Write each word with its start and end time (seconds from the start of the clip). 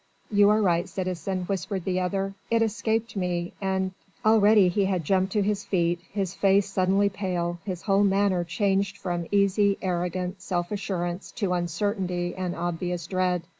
"You 0.31 0.49
are 0.49 0.63
right, 0.63 0.89
citizen," 0.89 1.43
whispered 1.43 1.85
the 1.85 1.99
other, 1.99 2.33
"it 2.49 2.63
escaped 2.63 3.15
me 3.15 3.53
and...." 3.61 3.91
Already 4.25 4.67
he 4.67 4.85
had 4.85 5.05
jumped 5.05 5.31
to 5.33 5.43
his 5.43 5.63
feet, 5.63 6.01
his 6.11 6.33
face 6.33 6.67
suddenly 6.67 7.07
pale, 7.07 7.59
his 7.65 7.83
whole 7.83 8.03
manner 8.03 8.43
changed 8.43 8.97
from 8.97 9.27
easy, 9.29 9.77
arrogant 9.79 10.41
self 10.41 10.71
assurance 10.71 11.31
to 11.33 11.53
uncertainty 11.53 12.33
and 12.35 12.55
obvious 12.55 13.05
dread. 13.05 13.43